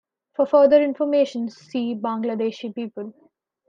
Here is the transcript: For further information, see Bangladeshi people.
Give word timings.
For 0.33 0.47
further 0.47 0.81
information, 0.81 1.47
see 1.51 1.93
Bangladeshi 1.93 2.73
people. 2.73 3.13